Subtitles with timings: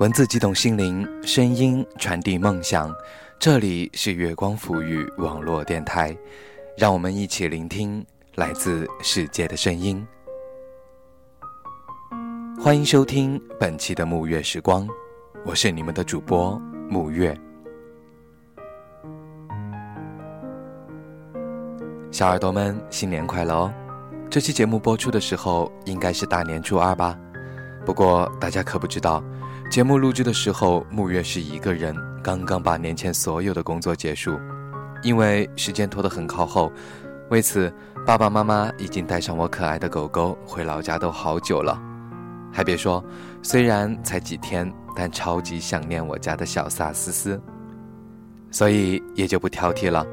[0.00, 2.92] 文字激动心灵，声音传递梦想。
[3.38, 6.16] 这里是月光抚育网络电台，
[6.76, 8.04] 让我们一起聆听
[8.34, 10.04] 来自世界的声音。
[12.60, 14.88] 欢迎收听本期的沐月时光，
[15.46, 17.38] 我是你们的主播沐月。
[22.10, 23.72] 小耳朵们，新年快乐哦！
[24.28, 27.16] 这期节目播出的时候，应该是大年初二吧。
[27.86, 29.22] 不过大家可不知道，
[29.70, 34.38] 节目录制的时候，沐月是一个人，刚刚把年前所有的工作结束。
[35.02, 36.72] 因为时间拖得很靠后，
[37.28, 37.72] 为此
[38.06, 41.80] 爸爸妈妈已经带上我可爱的狗狗回老家都好久了。
[42.52, 43.04] 还别说，
[43.42, 47.40] 虽然才几天，但超级想念我家的小萨思思，
[48.50, 50.06] 所以也就不挑剔了。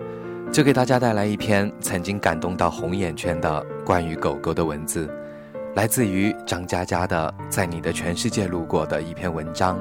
[0.52, 5.08] 就给大家带来一篇曾经感动到红眼圈的关于狗狗的文字，
[5.74, 9.80] 来自于张嘉佳的《在你的全世界路过》的一篇文章。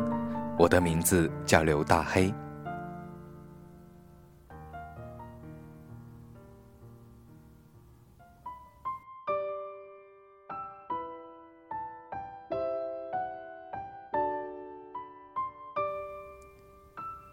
[0.56, 2.32] 我的名字叫刘大黑。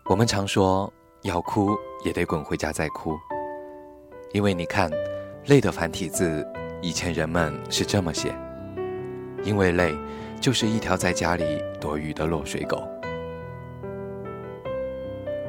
[0.09, 0.91] 我们常说。
[1.23, 3.17] 要哭也得滚回家再哭，
[4.31, 4.89] 因为你看，
[5.47, 6.47] 泪的繁体字，
[6.79, 8.33] 以前人们是这么写。
[9.43, 9.95] 因为累，
[10.39, 12.87] 就是一条在家里躲雨的落水狗。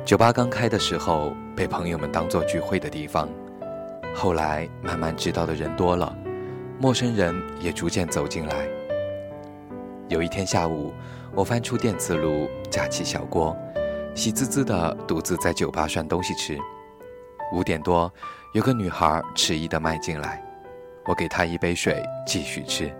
[0.05, 3.29] 酒吧刚开的时候，被朋友们当做聚会的地方，
[4.15, 6.17] 后来慢慢知道的人多了，
[6.79, 8.67] 陌生人也逐渐走进来。
[10.09, 10.95] 有一天下午，
[11.35, 13.55] 我翻出电磁炉，架起小锅。
[14.15, 16.59] 喜滋滋的独自在酒吧涮东西吃。
[17.53, 18.13] 五点多，
[18.53, 20.43] 有个女孩迟疑的迈进来，
[21.05, 22.91] 我给她一杯水，继续吃。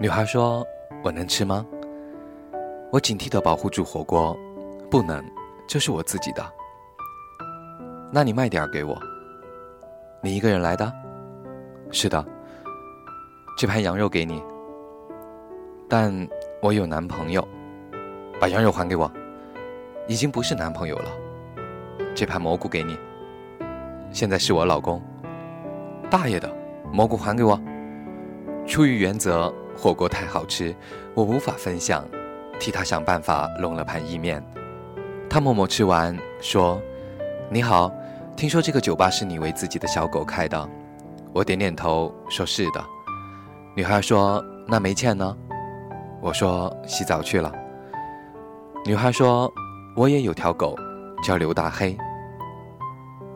[0.00, 0.64] 女孩说
[1.02, 1.66] ：“我能吃吗？”
[2.92, 4.36] 我警惕的保护住火锅，
[4.88, 5.20] 不能，
[5.66, 6.52] 这是我自己的。
[8.12, 8.96] 那你卖点给我。
[10.22, 10.92] 你一个人来的？
[11.90, 12.24] 是的。
[13.56, 14.40] 这盘羊肉给你，
[15.88, 16.14] 但
[16.62, 17.46] 我有男朋友，
[18.40, 19.10] 把羊肉还给我。
[20.06, 21.10] 已经不是男朋友了，
[22.14, 22.96] 这盘蘑菇给你。
[24.12, 25.02] 现在是我老公。
[26.08, 26.48] 大爷的，
[26.92, 27.60] 蘑菇还给我。
[28.64, 30.74] 出于原则，火锅太好吃，
[31.14, 32.04] 我无法分享，
[32.58, 34.44] 替他想办法弄了盘意面。
[35.30, 36.82] 他默默吃完，说
[37.48, 37.90] ：“你好，
[38.36, 40.68] 听说这个酒吧是你为自己的小狗开的。”
[41.32, 42.84] 我点点头，说是的。
[43.76, 45.36] 女孩说：“那没钱呢？”
[46.20, 47.52] 我说：“洗澡去了。”
[48.84, 49.52] 女孩说。
[49.96, 50.76] 我也有条狗，
[51.24, 51.98] 叫刘大黑。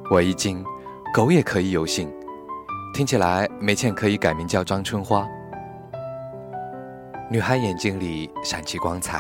[0.09, 0.65] 我一惊，
[1.13, 2.09] 狗也可以有姓，
[2.95, 5.27] 听起来没钱可以改名叫张春花。
[7.33, 9.19] 女孩眼睛里闪起光彩，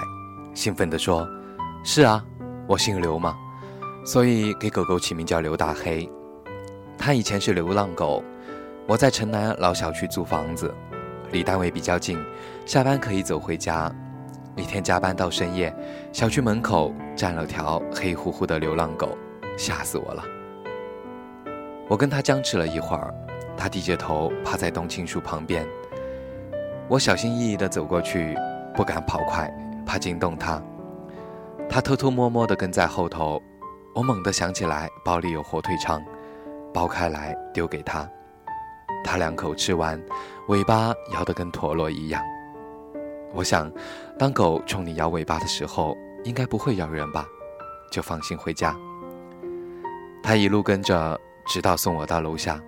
[0.53, 1.27] 兴奋地说
[1.83, 2.23] ：“是啊，
[2.67, 3.35] 我姓刘嘛，
[4.05, 6.07] 所以给狗狗起名叫刘大黑。
[6.99, 8.23] 它以前是流浪狗，
[8.87, 10.75] 我在城南老小区租房子，
[11.31, 12.23] 离单位比较近，
[12.67, 13.91] 下班可以走回家。”
[14.57, 15.75] 一天加班到深夜，
[16.13, 19.17] 小区门口站了条黑乎乎的流浪狗，
[19.57, 20.23] 吓死我了。
[21.89, 23.15] 我跟他僵持了一会儿，
[23.57, 25.67] 他低着头趴在冬青树旁边。
[26.89, 28.37] 我小心翼翼地走过去，
[28.75, 29.51] 不敢跑快，
[29.87, 30.63] 怕惊动他。
[31.69, 33.41] 他偷偷摸摸地跟在后头。
[33.95, 36.03] 我猛地想起来包里有火腿肠，
[36.73, 38.09] 剥开来丢给他。
[39.05, 40.01] 他两口吃完，
[40.49, 42.23] 尾巴摇得跟陀螺一样。
[43.35, 43.71] 我想，
[44.19, 45.95] 当狗冲你摇尾巴的时候，
[46.25, 47.27] 应该不会咬人吧？
[47.91, 48.75] 就放心回家。
[50.23, 52.59] 他一路跟着，直到送我到楼下。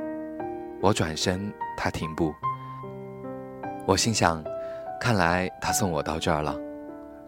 [0.83, 2.35] 我转身，他停步。
[3.87, 4.43] 我心想，
[4.99, 6.56] 看来他送我到这儿了，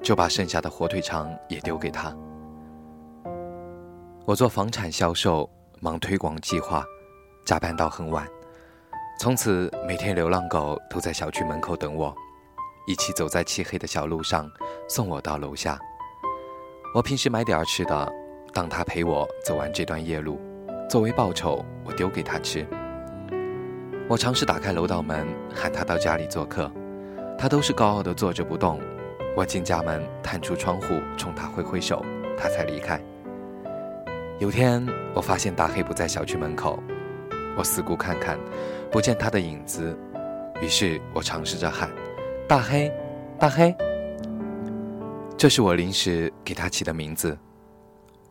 [0.03, 2.17] 就把剩下的火腿肠也丢给他。
[4.25, 5.49] 我做房产销售，
[5.81, 6.83] 忙推广计划，
[7.45, 8.27] 加班到很晚。
[9.21, 12.15] 从此，每天流浪狗都在小区门口等我。
[12.87, 14.49] 一起走在漆黑的小路上，
[14.89, 15.79] 送我到楼下。
[16.95, 18.13] 我平时买点吃的，
[18.55, 20.41] 当他陪我走完这段夜路，
[20.89, 22.67] 作为报酬，我丢给他吃。
[24.09, 26.71] 我尝试打开楼道门，喊他到家里做客，
[27.37, 28.81] 他都是高傲的坐着不动。
[29.37, 32.05] 我进家门，探出窗户，冲他挥挥手，
[32.39, 33.01] 他才离开。
[34.39, 36.79] 有天，我发现大黑不在小区门口，
[37.59, 38.39] 我四顾看看，
[38.93, 39.99] 不见他的影子，
[40.63, 41.91] 于是我尝试着喊。
[42.47, 42.93] 大黑，
[43.41, 43.75] 大黑，
[45.37, 47.37] 这是我临时给他起的名字，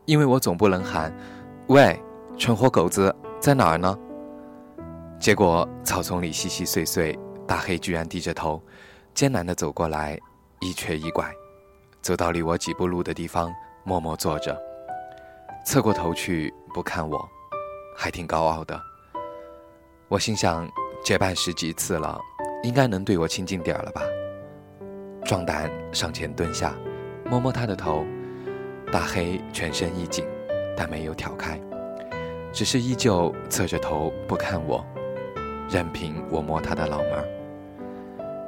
[0.06, 1.12] 因为我总不能喊
[1.68, 2.00] “喂，
[2.38, 3.94] 蠢货狗子在哪儿呢？”
[5.18, 8.62] 结果草丛里稀稀碎碎，大黑居然低着头，
[9.14, 10.18] 艰难地走过来，
[10.60, 11.32] 一瘸一拐，
[12.00, 13.52] 走到离我几步路的地方，
[13.82, 14.56] 默默坐着，
[15.64, 17.28] 侧过头去不看我，
[17.96, 18.80] 还挺高傲的。
[20.08, 20.68] 我心想，
[21.02, 22.20] 结伴十几次了，
[22.62, 24.02] 应该能对我亲近点儿了吧？
[25.24, 26.74] 壮胆上前蹲下，
[27.24, 28.04] 摸摸他的头。
[28.92, 30.24] 大黑全身一紧，
[30.76, 31.60] 但没有挑开，
[32.52, 34.86] 只是依旧侧着头不看我，
[35.68, 37.28] 任凭我摸他的脑门儿。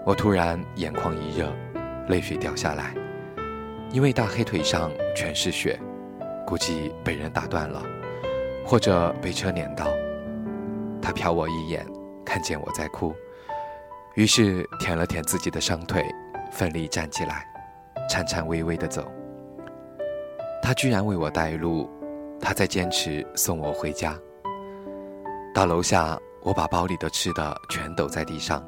[0.06, 1.52] 我突然眼眶一热，
[2.08, 2.94] 泪水掉下来，
[3.90, 5.78] 因为大黑腿上全是血，
[6.46, 7.82] 估计被人打断了，
[8.64, 9.86] 或者被车碾到。
[11.02, 11.86] 他瞟我一眼，
[12.24, 13.14] 看见我在哭，
[14.14, 16.04] 于是舔了舔自己的伤腿，
[16.50, 17.46] 奋力站起来，
[18.08, 19.10] 颤颤巍巍地走。
[20.62, 21.90] 他居然为我带路，
[22.40, 24.14] 他在坚持送我回家。
[25.54, 28.62] 到楼下，我把包里的吃的全抖在地上，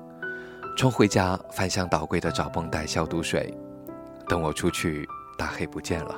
[0.77, 3.53] 冲回家翻箱倒柜的找绷带、消毒水。
[4.29, 5.09] 等我出去，
[5.39, 6.15] 大黑不见了。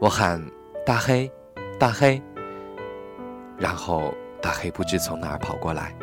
[0.00, 0.42] 我喊
[0.86, 1.30] ：“大黑，
[1.78, 2.22] 大黑！”
[3.58, 4.12] 然后。
[4.42, 5.94] 大黑不知从哪儿跑过来，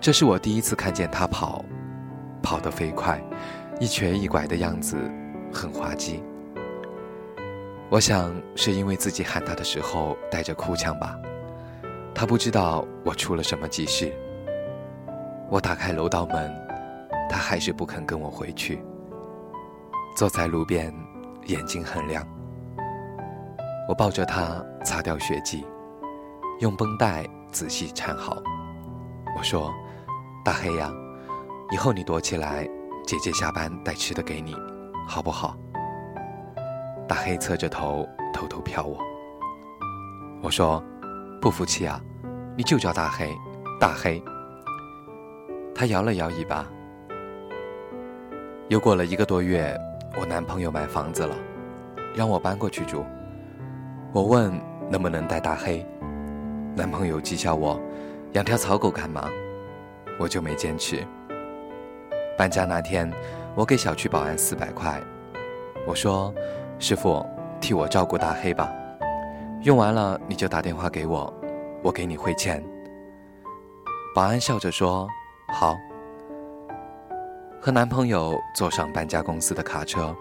[0.00, 1.64] 这是我第一次看见他跑，
[2.40, 3.20] 跑得飞快，
[3.80, 4.96] 一瘸一拐的样子
[5.52, 6.22] 很滑稽。
[7.90, 11.18] 我想是因为自己喊他的时候带着哭腔吧，
[12.18, 14.10] 他不知道我出了什么急事。
[15.50, 16.50] 我打开楼道门，
[17.28, 18.82] 他还是不肯跟我回去，
[20.16, 20.90] 坐在路边，
[21.44, 22.26] 眼睛很亮。
[23.86, 25.66] 我抱着他擦掉血迹。
[26.60, 27.22] 用绷带
[27.52, 28.42] 仔细缠好。
[29.36, 29.70] 我说
[30.42, 30.90] ：“大黑呀，
[31.70, 32.66] 以后你躲起来，
[33.06, 34.56] 姐姐下班带吃的给你，
[35.06, 35.54] 好不好？”
[37.06, 38.98] 大黑侧着头偷偷瞟我。
[40.42, 40.82] 我说
[41.40, 42.00] ：“不服气啊，
[42.56, 43.34] 你就叫大黑，
[43.78, 44.22] 大黑。”
[45.74, 46.66] 他摇了摇尾巴。
[48.68, 49.78] 又过了一个多月，
[50.18, 51.36] 我男朋友买房子了，
[52.14, 53.04] 让我搬过去住。
[54.12, 54.52] 我问
[54.90, 55.86] 能不能带大黑。
[56.74, 57.80] 男朋友讥笑我，
[58.32, 59.30] 养条草狗干嘛？
[60.18, 61.06] 我就没坚持。
[62.36, 63.10] 搬家那天，
[63.54, 65.00] 我给小区保安四百块，
[65.86, 66.34] 我说
[66.78, 67.24] ：“师傅，
[67.60, 68.70] 替我照顾大黑吧，
[69.66, 71.34] 用完了你就打电话给我，
[71.82, 72.64] 我给你汇钱。”
[74.14, 75.08] 保安笑着说
[75.52, 75.76] ：“好。”
[77.60, 80.14] 和男朋友坐上搬家公司的卡车，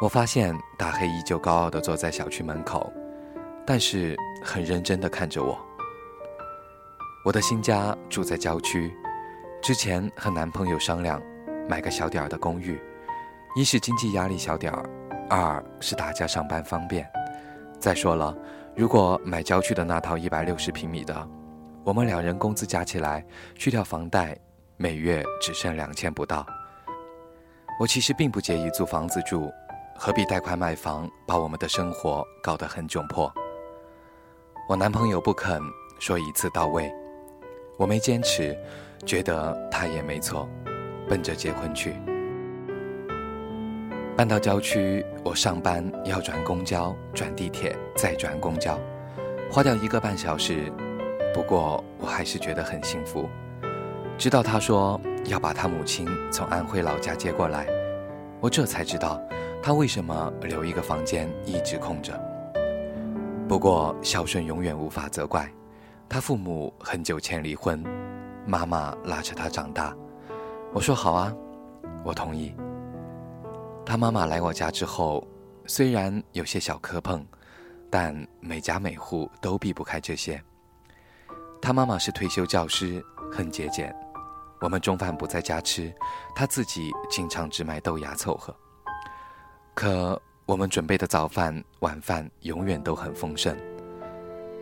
[0.00, 2.88] 我发现大黑依旧高傲地坐在小区门口。
[3.66, 5.58] 但是很认真地看着我。
[7.24, 8.92] 我的新家住在郊区，
[9.60, 11.20] 之前和男朋友商量
[11.68, 12.80] 买个小点儿的公寓，
[13.56, 14.84] 一是经济压力小点儿，
[15.28, 17.04] 二是大家上班方便。
[17.82, 18.32] 再说了，
[18.76, 21.28] 如果买郊区的那套一百六十平米的，
[21.82, 23.26] 我们两人工资加起来
[23.56, 24.38] 去掉房贷，
[24.76, 26.46] 每月只剩两千不到。
[27.80, 29.50] 我其实并不介意租房子住，
[29.96, 33.34] 何必贷款买房，把我们的生活搞得很窘迫？
[34.68, 35.60] 我男朋友不肯
[35.98, 36.88] 说一次到位，
[37.76, 38.56] 我没坚持，
[39.04, 40.48] 觉得他也没错，
[41.08, 41.96] 奔着结婚去。
[44.14, 48.78] 搬到郊区，我上班要转公交、转地铁，再转公交，
[49.50, 50.70] 花掉一个半小时。
[51.32, 53.26] 不过我还是觉得很幸福。
[54.18, 57.66] 直到他说要把他母亲从安徽老家接过来，
[58.38, 59.20] 我这才知道
[59.62, 62.12] 他为什么留一个房间一直空着。
[63.48, 65.50] 不过孝顺永远无法责怪，
[66.06, 67.82] 他父母很久前离婚，
[68.44, 69.96] 妈妈拉着他长大。
[70.74, 71.34] 我说好啊，
[72.04, 72.54] 我同意。
[73.84, 75.26] 他妈妈来我家之后，
[75.66, 77.26] 虽然有些小磕碰，
[77.90, 80.42] 但每家每户都避不开这些。
[81.60, 83.94] 他妈妈是退休教师，很节俭。
[84.60, 85.92] 我们中饭不在家吃，
[86.34, 88.54] 他自己经常只买豆芽凑合。
[89.74, 90.20] 可。
[90.44, 93.56] 我们准备的早饭、晚饭永远都很丰盛。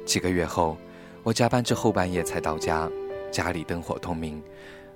[0.04, 0.76] 几个月后，
[1.22, 2.88] 我加班至后半夜才到家，
[3.32, 4.40] 家里灯火通明，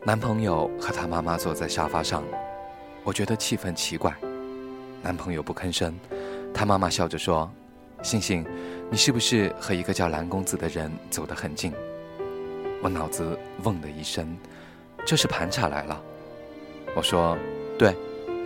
[0.05, 2.23] 男朋友和他妈妈坐在沙发上，
[3.05, 4.13] 我觉得气氛奇怪。
[5.03, 5.95] 男朋友不吭声，
[6.55, 7.49] 他妈妈笑着说
[8.03, 8.45] ：“星星，
[8.91, 11.73] 你是不是和一个叫蓝公子的人走得很近？”
[12.83, 14.35] 我脑子嗡的一声，
[15.05, 16.03] 这是盘查来了。
[16.97, 17.37] 我说
[17.79, 17.95] ：“对，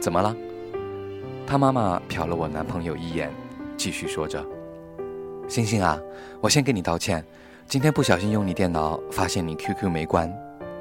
[0.00, 0.34] 怎么了？”
[1.46, 3.32] 他妈妈瞟了我男朋友一眼，
[3.76, 4.44] 继续说着
[5.48, 5.98] ：“星星啊，
[6.40, 7.24] 我先给你道歉。
[7.68, 10.32] 今天不小心用你电脑，发现你 QQ 没关，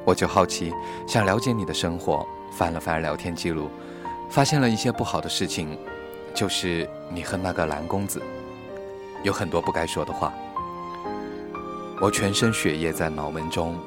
[0.05, 0.73] 我就好奇，
[1.07, 2.25] 想了解你的生活，
[2.57, 3.69] 翻了翻聊天记录，
[4.31, 5.77] 发现了一些不好的事情，
[6.33, 8.19] 就是你和那个蓝公子
[9.21, 10.33] 有很多不该说的话。
[12.01, 13.77] 我全身血液在脑门中，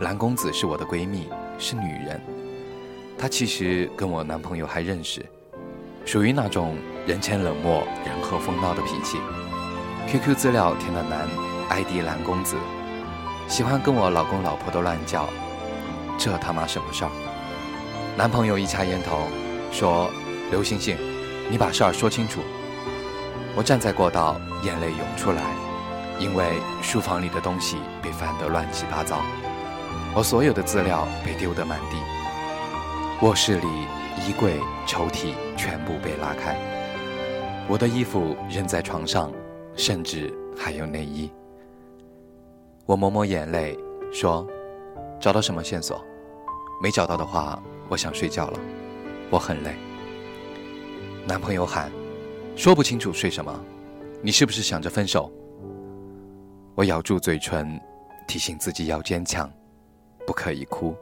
[0.00, 2.18] 蓝公子是我的闺蜜，是女人，
[3.18, 5.22] 她其实跟我男朋友还认识。”
[6.06, 9.18] 属于那种人前冷漠、人后疯闹的脾气。
[10.08, 11.28] QQ 资料填的男
[11.68, 12.56] ，ID 蓝公子，
[13.46, 15.28] 喜欢跟我老公老婆都乱叫，
[16.16, 17.10] 这他妈什么事儿？
[18.16, 19.18] 男朋友一掐烟头，
[19.70, 20.10] 说
[20.50, 20.96] ：“刘星星，
[21.50, 22.40] 你把事儿说清楚。”
[23.54, 25.42] 我站在过道，眼泪涌出来，
[26.18, 29.20] 因为书房里的东西被翻得乱七八糟，
[30.14, 31.96] 我所有的资料被丢得满地，
[33.20, 33.66] 卧室里
[34.26, 36.56] 衣柜、抽屉全部被拉开，
[37.68, 39.30] 我的衣服扔在床上。
[39.78, 41.30] 甚至还有内衣。
[42.86, 43.78] 我抹抹眼泪，
[44.10, 44.46] 说
[45.20, 46.02] ：“找到什么线索？
[46.82, 48.60] 没找到的话，我想睡觉了，
[49.30, 49.74] 我很累。”
[51.26, 51.90] 男朋友喊
[52.56, 53.58] ：“说不清楚睡什么？
[54.22, 55.30] 你是不是想着分手？”
[56.74, 57.80] 我咬住嘴唇，
[58.28, 59.50] 提醒自己要坚强，
[60.26, 60.94] 不可以哭。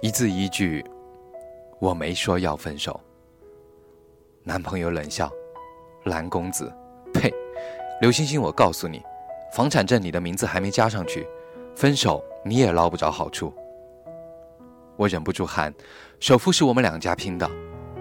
[0.00, 0.84] 一字一句
[1.80, 2.98] ：“我没说要分手。”
[4.44, 5.30] 男朋友冷笑
[6.04, 6.72] ：“蓝公子，
[7.12, 7.32] 呸！”
[8.00, 9.02] 刘星星，我告诉你，
[9.52, 11.26] 房产证你的名字还没加上去，
[11.76, 13.52] 分手你也捞不着好处。
[14.98, 15.72] 我忍不住喊
[16.18, 17.48] ：“首付是我们两家拼的，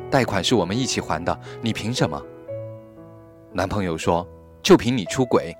[0.09, 2.19] 贷款是我们一起还的，你凭什么？”
[3.53, 4.27] 男朋友说
[4.63, 5.55] ：“就凭你出轨。”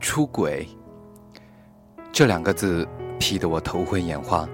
[0.00, 0.66] 出轨
[2.10, 2.84] 这两个字
[3.20, 4.48] 批得我头昏眼花，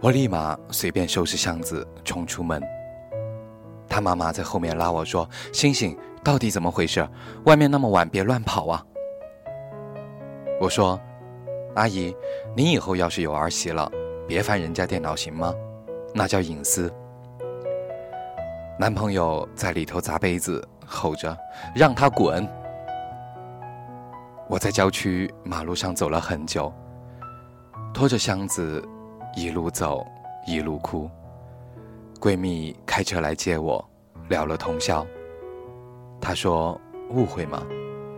[0.00, 2.60] 我立马随便收拾箱子冲出门。
[3.88, 7.08] 他妈妈在后面拉我说：“星星，到底怎么回事？
[7.44, 8.84] 外面那么晚，别乱跑啊！”
[10.60, 11.00] 我说
[11.76, 12.14] ：“阿姨，
[12.54, 13.90] 您以后要是有儿媳了，
[14.26, 15.54] 别翻人家电脑行吗？
[16.14, 16.92] 那叫隐私。”
[18.80, 21.36] 男朋友在里头砸杯子，吼着
[21.76, 22.48] ：“让他滚！”
[24.48, 26.72] 我在郊区马路上走了很久，
[27.92, 28.82] 拖着箱子，
[29.36, 30.06] 一路走，
[30.46, 31.10] 一路哭。
[32.18, 33.86] 闺蜜开车来接我，
[34.30, 35.06] 聊了通宵。
[36.22, 36.80] 她说
[37.12, 37.62] ：“误会嘛？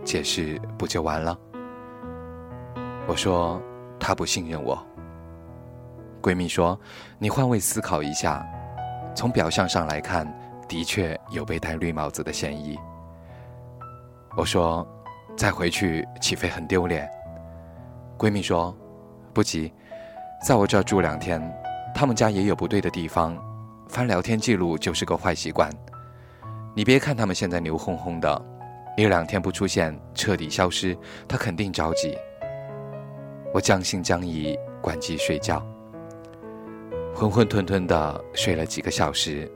[0.05, 1.37] 解释不就完了？”
[3.09, 3.59] 我说
[3.99, 4.77] ：“她不信任我。”
[6.21, 6.79] 闺蜜说
[7.17, 8.45] ：“你换位思考一下，
[9.15, 10.31] 从表象上来看，
[10.67, 12.77] 的确有被戴绿帽子的嫌疑。”
[14.37, 14.87] 我说
[15.35, 17.09] ：“再回去岂非很丢脸？”
[18.15, 18.77] 闺蜜说
[19.33, 19.73] ：“不急，
[20.45, 21.41] 在我这儿住两天，
[21.95, 23.35] 他们家也有不对的地方。”
[23.89, 25.67] 翻聊天记录就是个坏习惯，
[26.75, 28.39] 你别看他们现在牛哄哄的，
[28.95, 30.95] 一两天不出现，彻底消失，
[31.27, 32.15] 他肯定着急。
[33.51, 35.65] 我将信将疑，关机睡觉，
[37.15, 39.51] 浑浑沌沌的睡了几个小时，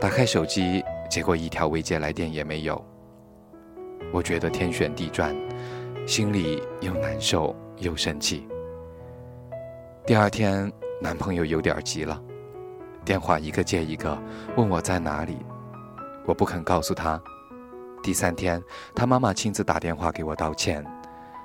[0.00, 2.84] 打开手机，结果一条未接来电也没有。
[4.12, 5.34] 我觉得天旋地转，
[6.06, 8.46] 心里又难受又生气。
[10.06, 12.20] 第二天，男朋友有点急了。
[13.02, 14.18] 电话一个接一个，
[14.56, 15.38] 问我在哪里，
[16.26, 17.20] 我不肯告诉他。
[18.02, 18.62] 第三天，
[18.94, 20.84] 他妈妈亲自打电话给我道歉，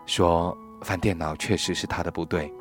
[0.05, 2.53] 说翻电脑确实是他的不对，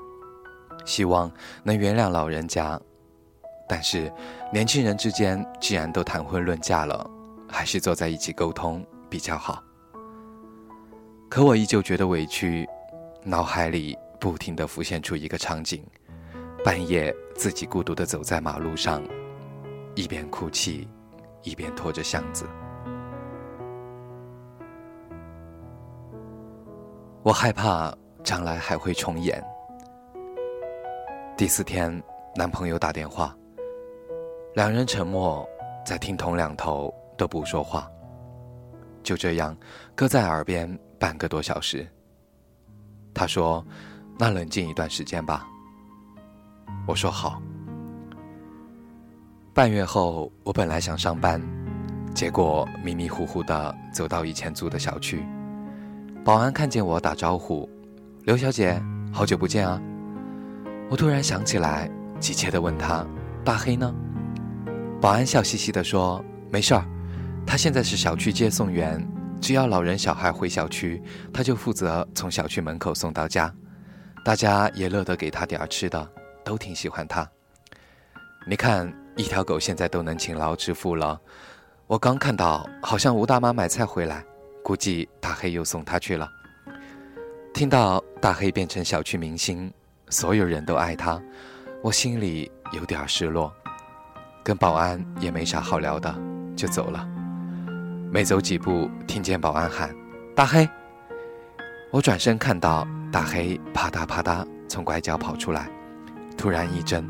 [0.87, 1.31] 希望
[1.63, 2.81] 能原谅老人家。
[3.69, 4.11] 但是
[4.51, 7.07] 年轻人之间既然都谈婚论嫁了，
[7.47, 9.63] 还是坐在一起沟通比较好。
[11.29, 12.67] 可我依旧觉得委屈，
[13.23, 15.85] 脑海里不停地浮现出一个场景。
[16.65, 19.03] 半夜自己孤独地走在马路上，
[19.95, 20.89] 一边哭泣，
[21.43, 22.47] 一边拖着箱子。
[27.23, 29.41] 我害怕将来还会重演。
[31.37, 32.03] 第四天，
[32.35, 33.37] 男朋友打电话，
[34.55, 35.47] 两人沉默，
[35.85, 37.89] 在听筒两头都不说话，
[39.03, 39.57] 就这样
[39.95, 40.67] 搁在耳边
[40.99, 41.87] 半个多小时。
[43.13, 43.65] 他说
[44.19, 45.47] ：“那冷静一段时间吧。”
[46.89, 47.41] 我说好。
[49.53, 51.41] 半月后，我本来想上班，
[52.15, 55.25] 结果迷迷糊糊的走到以前租的小区，
[56.25, 57.69] 保安看见我打招呼
[58.25, 59.79] ：“刘小姐，好久不见啊！”
[60.89, 63.07] 我突然想起来，急切的问他
[63.45, 63.95] ：“大黑呢？”
[64.99, 66.83] 保安笑嘻嘻的说：“没事儿，
[67.47, 69.07] 他现在是小区接送员，
[69.43, 71.03] 只要老人小孩回小区，
[71.35, 73.55] 他就负责从小区门口送到家，
[74.25, 76.11] 大家也乐得给他点儿吃的。”
[76.43, 77.27] 都挺喜欢他。
[78.47, 81.19] 你看，一条狗现在都能勤劳致富了。
[81.87, 84.25] 我刚看到，好像吴大妈买菜回来，
[84.63, 86.27] 估计大黑又送她去了。
[87.55, 89.73] 听到大黑变成小区明星，
[90.09, 91.23] 所有人都爱他，
[91.85, 93.51] 我心里有点失落。
[94.43, 96.13] 跟保安也没啥好聊的，
[96.57, 97.09] 就走了。
[98.11, 99.95] 没走几步，听见保安喊
[100.35, 100.69] ：“大黑！”
[101.93, 105.71] 我转身看到大黑啪嗒啪嗒从拐角跑出来。
[106.37, 107.05] 突然一怔，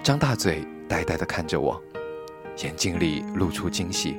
[0.00, 1.82] 张大嘴，呆呆地看着我，
[2.62, 4.16] 眼睛里露出惊喜。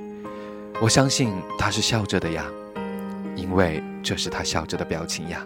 [0.82, 2.46] 我相信他是笑着的呀，
[3.38, 5.42] 因为这是他笑着的表情呀。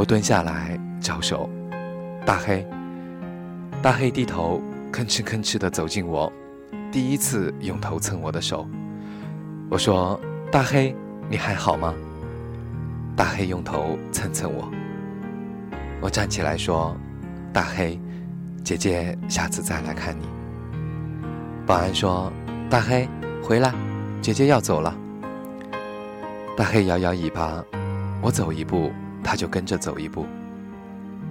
[0.00, 1.46] 我蹲下来招手，
[2.24, 2.66] 大黑。
[3.82, 4.58] 大黑低头，
[4.90, 6.32] 吭哧吭哧地走近我，
[6.90, 8.66] 第一次用头蹭我的手。
[9.68, 10.18] 我说
[10.50, 10.96] ：“大黑，
[11.28, 11.94] 你还好吗？”
[13.14, 14.72] 大黑用头蹭蹭我。
[16.00, 16.96] 我站起来说
[17.52, 18.00] ：“大黑，
[18.64, 20.24] 姐姐下次再来看你。”
[21.68, 22.32] 保安说
[22.70, 23.06] ：“大黑。”
[23.44, 23.70] 回来，
[24.22, 24.96] 姐姐要走了。
[26.56, 27.62] 大黑摇摇尾巴，
[28.22, 28.90] 我走一步，
[29.22, 30.26] 他就跟着走一步，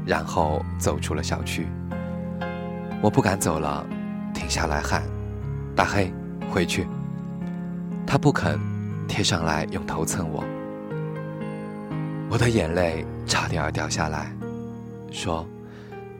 [0.06, 1.68] 然后走出了小区。
[3.02, 3.86] 我不敢走了，
[4.34, 5.04] 停下来喊
[5.76, 6.12] ：“大黑，
[6.52, 6.88] 回去。”
[8.06, 8.60] 他不肯，
[9.08, 10.44] 贴上来用头蹭我。
[12.30, 14.32] 我的眼泪差点儿掉下来，
[15.12, 15.48] 说：“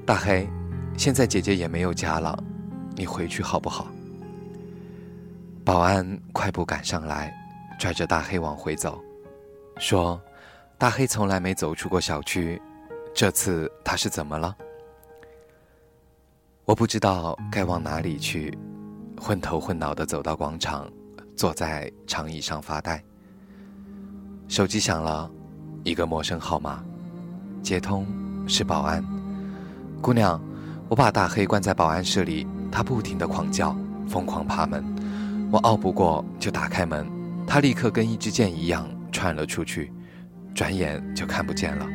[0.06, 0.48] 大黑，
[0.98, 2.42] 现在姐姐也没有家了，
[2.96, 3.88] 你回去好不好？”
[5.66, 7.32] 保安快步赶上来，
[7.80, 9.00] 拽着大黑往回走，
[9.78, 10.20] 说
[10.80, 12.60] ：“大黑从来没走出过小区，
[13.14, 14.56] 这次他是怎么了？”
[16.64, 18.58] 我不知道该往哪里去，
[19.20, 20.90] 昏头昏脑的走到广场，
[21.36, 23.04] 坐在长椅上发呆。
[24.48, 25.30] 手机响了，
[25.84, 26.82] 一个陌生号码，
[27.62, 28.08] 接通
[28.48, 29.04] 是保安。
[30.02, 30.42] 姑娘，
[30.88, 33.76] 我把大黑关在保安室里，他不停的狂叫，
[34.08, 34.82] 疯狂爬门。
[35.52, 37.06] 我拗不过，就打开门，
[37.46, 39.92] 他立刻跟一支箭一样窜了出去，
[40.54, 41.88] 转眼就看不见了。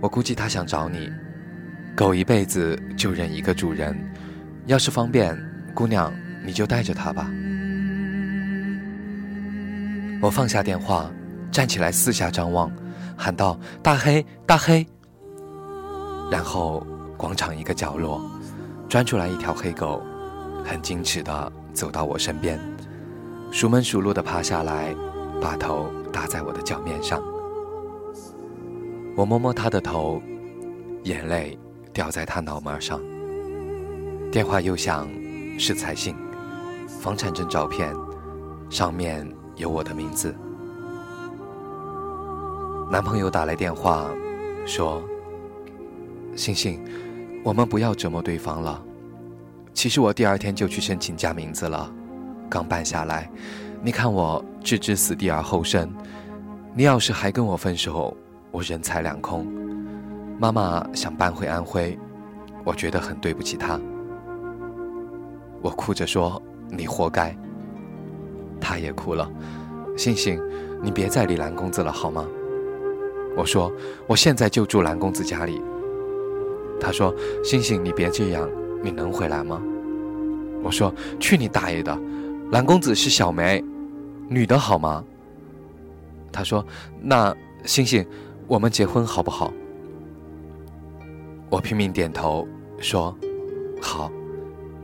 [0.00, 1.10] 我估计他想找你。
[1.96, 3.96] 狗一辈子就认一个主人，
[4.66, 5.38] 要是方便，
[5.74, 6.12] 姑娘
[6.44, 7.30] 你就带着它吧。
[10.20, 11.10] 我放下电话，
[11.52, 12.72] 站起来四下张望，
[13.16, 14.84] 喊道：“大黑，大黑！”
[16.32, 16.84] 然后
[17.16, 18.20] 广场一个角落，
[18.88, 20.02] 钻出来一条黑狗，
[20.64, 22.58] 很矜持的走到我身边。
[23.52, 24.92] 熟门熟路地趴下来，
[25.40, 27.22] 把头搭在我的脚面上。
[29.16, 30.20] 我摸摸他的头，
[31.04, 31.56] 眼泪
[31.92, 33.00] 掉在他脑门上。
[34.32, 35.08] 电话又响，
[35.56, 36.16] 是彩信，
[37.00, 37.94] 房产证照片，
[38.68, 39.24] 上面
[39.54, 40.34] 有我的名字。
[42.90, 44.10] 男朋友打来电话，
[44.66, 45.00] 说
[46.34, 46.84] ：“星星，
[47.44, 48.82] 我们不要折磨对方了。
[49.72, 51.88] 其实我第二天就去申请加名字了。”
[52.50, 53.30] 刚办下来，
[53.80, 55.88] 你看我置之死地而后生。
[56.74, 58.16] 你要是还跟我分手，
[58.54, 59.44] 我人财两空。
[60.38, 61.98] 妈妈想搬回安徽，
[62.62, 63.80] 我觉得很对不起她。
[65.60, 66.40] 我哭着说
[66.70, 67.36] ：“你活该。”
[68.62, 69.28] 她也哭了。
[69.96, 70.40] 星星，
[70.80, 72.24] 你别再理蓝公子了好吗？
[73.36, 73.72] 我说
[74.06, 75.60] ：“我现在就住蓝公子家里。”
[76.78, 77.12] 他说
[77.42, 78.48] ：“星星，你别这样，
[78.84, 79.60] 你能回来吗？”
[80.62, 82.00] 我说：“去你大爷的！”
[82.52, 83.64] 蓝公子是小梅，
[84.28, 85.02] 女的好吗？
[86.30, 86.64] 他说
[87.02, 88.06] ：“那星星，
[88.46, 89.52] 我们结婚好不好？”
[91.50, 92.46] 我拼命点头
[92.78, 93.16] 说
[93.80, 94.10] ：“好。”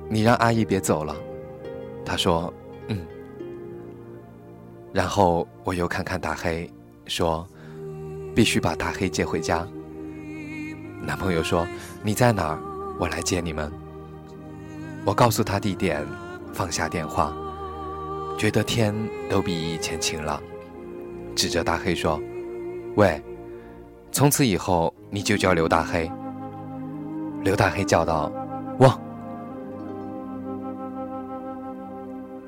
[0.09, 1.14] 你让阿姨别走了。
[2.05, 2.53] 他说
[2.88, 3.07] ：“嗯。”
[4.92, 6.68] 然后我又看看大黑，
[7.07, 7.46] 说
[8.35, 9.66] ：“必须把大黑接回家。”
[11.01, 11.66] 男朋友说
[12.03, 12.59] ：“你在哪儿？
[12.99, 13.70] 我来接你们。”
[15.07, 16.05] 我告诉他地点，
[16.53, 17.33] 放下电话。
[18.37, 18.94] 觉得天
[19.29, 20.42] 都比以前晴朗，
[21.37, 22.20] 指着大黑说
[22.96, 23.23] ：“喂，
[24.12, 26.11] 从此以后你就叫刘大黑。”
[27.42, 28.31] 刘大黑叫道
[28.81, 29.01] ：“汪！”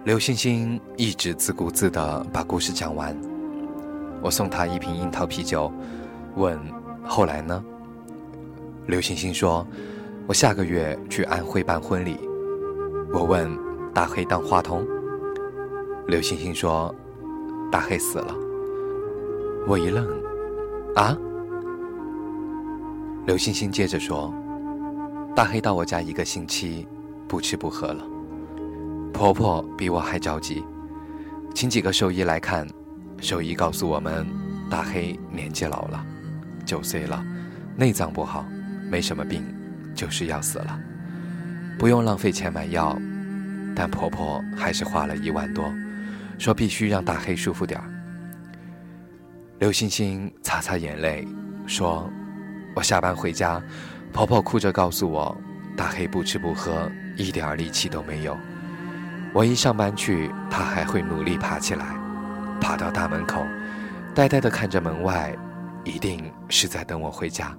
[0.04, 3.16] 刘星星一直自顾自地把故事讲完。
[4.20, 5.72] 我送他一瓶樱桃啤酒，
[6.36, 6.58] 问
[7.06, 7.64] ：“后来呢？”
[8.86, 9.66] 刘星星说
[10.26, 12.18] ：“我下个月去安徽办婚礼。”
[13.14, 13.48] 我问
[13.94, 14.86] ：“大黑当话筒？”
[16.06, 16.94] 刘星星说
[17.70, 18.34] ：“大黑死了。”
[19.68, 20.04] 我一愣，
[20.96, 21.16] 啊？
[23.24, 24.34] 刘星星接着说
[25.34, 26.88] ：“大黑到我家一个星期，
[27.28, 28.04] 不吃不喝了。
[29.12, 30.64] 婆婆比我还着急，
[31.54, 32.66] 请几个兽医来看。
[33.20, 34.26] 兽医告诉我们，
[34.68, 36.04] 大黑年纪老了，
[36.64, 37.24] 九岁了，
[37.76, 38.44] 内脏不好，
[38.90, 39.44] 没什么病，
[39.94, 40.76] 就是要死了。
[41.78, 42.98] 不用浪费钱买药，
[43.76, 45.72] 但婆婆还是花了一万多。”
[46.38, 47.88] 说必须让大黑舒服点儿。
[49.60, 51.24] 刘星星擦擦眼泪，
[51.68, 52.10] 说
[52.74, 53.62] ：“我下班回家，
[54.12, 55.36] 婆婆哭着告诉我，
[55.76, 58.36] 大黑不吃不喝，一点力气都没有。
[59.34, 61.86] 我一上班去，他还会努力爬起来，
[62.60, 63.44] 爬到大门口，
[64.14, 65.34] 呆呆地看着门外，
[65.84, 67.56] 一定是在等我回家。”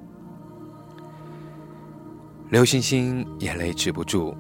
[2.49, 4.35] 刘星星眼泪止不住，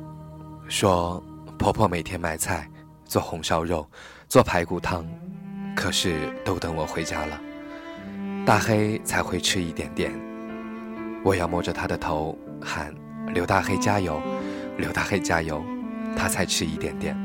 [0.67, 1.23] 说
[1.57, 2.69] 婆婆每天买菜、
[3.05, 3.87] 做红烧肉、
[4.27, 5.05] 做排骨汤，
[5.75, 7.39] 可是都等我回家了，
[8.45, 10.11] 大黑才会吃一点点。
[11.23, 12.93] 我要摸着他的头喊
[13.33, 14.21] ：“刘大黑加油，
[14.77, 15.63] 刘大黑加油！”
[16.15, 17.17] 他才吃一点点，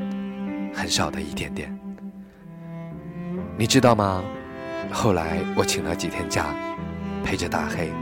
[0.75, 1.79] 很少的一点点。
[3.59, 4.23] 你知道吗？
[4.91, 6.47] 后来我请了几天假，
[7.23, 7.93] 陪着大黑，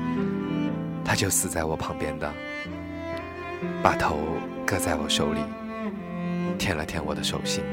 [1.04, 2.32] 他就死在我旁边的，
[3.82, 4.18] 把头
[4.64, 5.40] 搁在我手里，
[6.56, 7.64] 舔了舔我的手心，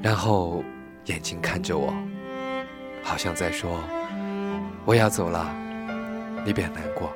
[0.00, 0.62] 然后
[1.06, 1.92] 眼睛看着我，
[3.02, 3.80] 好像在说
[4.86, 5.52] ：“我要走了，
[6.44, 7.12] 你别难过。”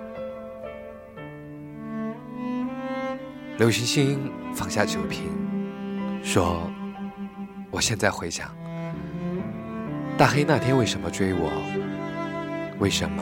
[3.59, 5.31] 刘星星放下酒瓶，
[6.23, 6.71] 说。
[7.71, 8.55] 我现在回想，
[10.17, 11.51] 大黑那天为什么追我？
[12.79, 13.21] 为什么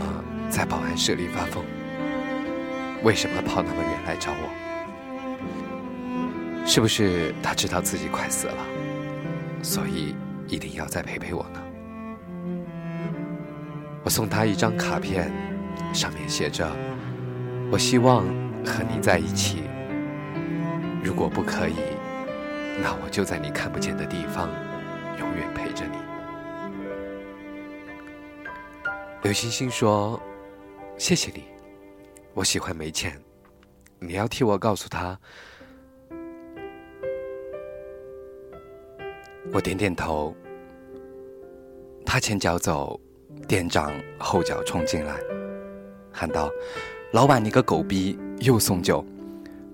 [0.51, 1.65] 在保安室里发疯？
[3.03, 4.51] 为什么跑那么远来找我？
[6.67, 8.63] 是不是他知道自己快死了，
[9.63, 10.15] 所以
[10.49, 11.63] 一定要再陪陪我呢？
[14.05, 15.33] 我送他一张卡片，
[15.93, 16.69] 上面写着
[17.71, 18.25] ：“我希望
[18.65, 19.63] 和你在一起。
[21.03, 21.75] 如果不可以。”
[22.81, 24.49] 那我就在你看不见的地方，
[25.21, 25.99] 永远陪着你。
[29.23, 30.19] 刘星星说
[30.97, 31.45] ：“谢谢你，
[32.33, 33.13] 我喜欢没钱，
[33.99, 35.21] 你要替我告诉他。”
[39.53, 40.35] 我点点头。
[42.07, 42.99] 他前脚走，
[43.47, 45.21] 店长后脚冲进来，
[46.13, 46.51] 喊道
[47.13, 49.05] ：“老板，你个狗逼，又送酒！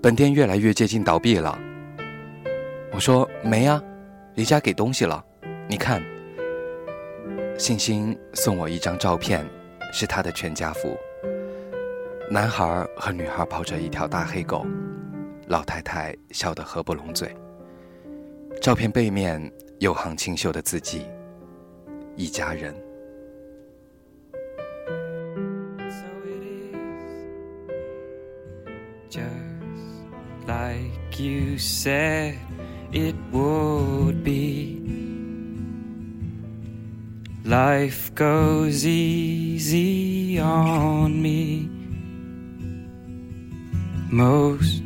[0.00, 1.58] 本店越来越接近倒闭了。”
[2.92, 3.82] 我说没啊，
[4.34, 5.24] 离家给东西了。
[5.68, 6.02] 你看，
[7.58, 9.46] 星星送我一张照片，
[9.92, 10.96] 是他的全家福。
[12.30, 14.66] 男孩和女孩抱着一条大黑狗，
[15.46, 17.34] 老太太笑得合不拢嘴。
[18.60, 21.06] 照片背面有行清秀的字迹：
[22.16, 22.74] 一家人。
[32.92, 34.80] It would be.
[37.44, 41.68] Life goes easy on me
[44.10, 44.82] most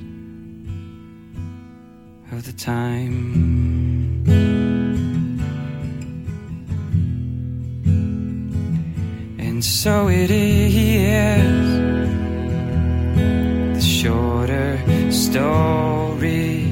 [2.33, 3.19] of the time.
[9.39, 11.53] And so it is
[13.75, 14.42] the shorter
[15.33, 16.72] story.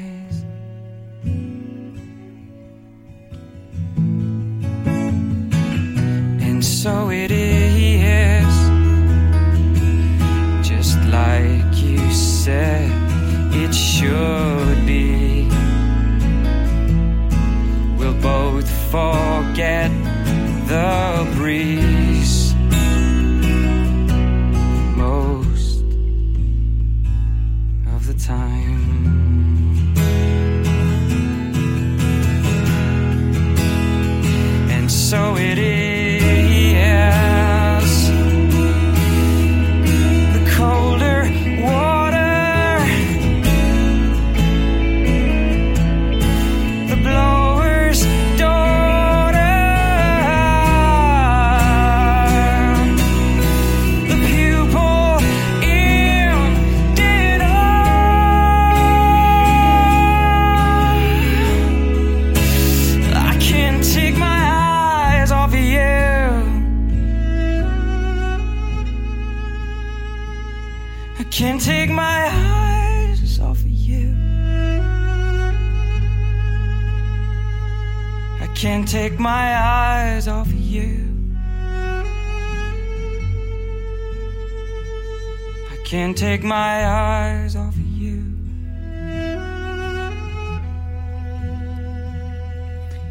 [18.91, 19.89] Forget
[20.67, 21.40] the
[86.11, 88.35] I can't take my eyes off of you.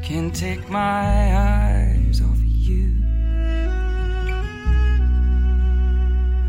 [0.03, 2.93] Can't take my eyes off of you.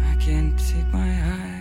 [0.09, 1.60] I can't take my eyes.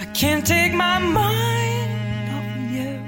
[0.00, 3.00] I can't take my mind off of you.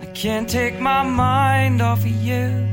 [0.00, 2.68] I can't take my mind off of you.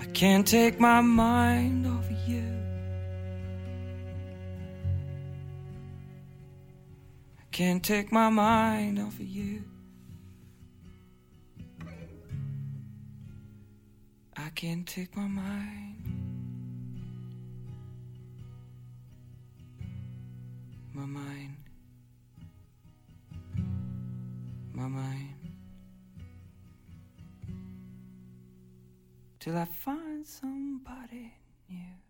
[0.00, 2.44] I can't take my mind off of you.
[7.38, 9.64] I can't take my mind off of you.
[14.54, 15.96] Can't take my mind.
[20.92, 21.56] My mind.
[24.72, 25.34] My mind.
[29.40, 31.34] Till I find somebody
[31.68, 32.01] new.